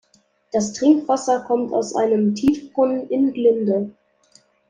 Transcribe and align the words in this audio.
Das 0.51 0.73
Trinkwasser 0.73 1.41
kommt 1.41 1.71
aus 1.73 1.93
einem 1.95 2.33
Tiefbrunnen 2.33 3.07
in 3.09 3.33
Glinde. 3.33 3.91